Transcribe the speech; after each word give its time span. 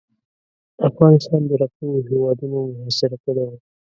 افغانستان 0.89 1.41
د 1.49 1.51
رقیبو 1.61 2.05
هیوادونو 2.09 2.57
محاصره 2.71 3.15
کړی 3.23 3.43
وو. 3.47 3.57